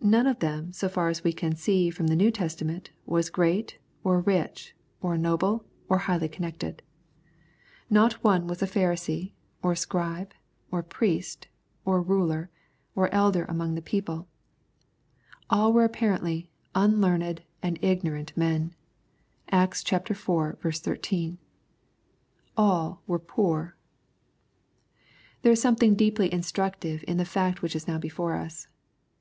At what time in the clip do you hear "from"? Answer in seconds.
1.88-2.08